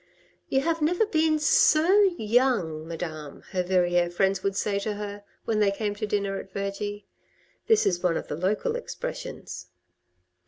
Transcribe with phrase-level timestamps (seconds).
[0.49, 1.85] "You have never been so
[2.17, 6.51] yoting, Madame," her Verrieres friends would say to her, when they came to dinner at
[6.51, 7.03] Vergy
[7.67, 9.67] (this is one of the local expressions).